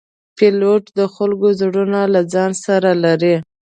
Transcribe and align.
پیلوټ 0.37 0.83
د 0.99 0.99
خلکو 1.15 1.47
زړونه 1.59 1.99
له 2.13 2.21
ځان 2.33 2.51
سره 2.65 2.91
لري. 3.03 3.35